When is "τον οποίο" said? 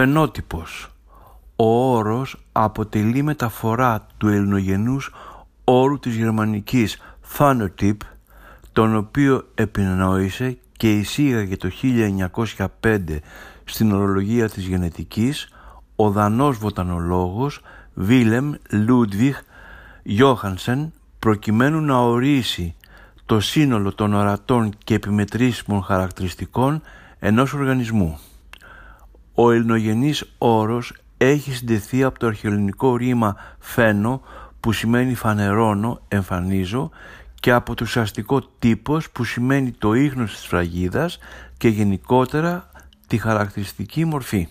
8.72-9.48